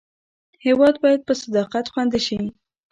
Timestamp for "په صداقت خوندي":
1.27-2.19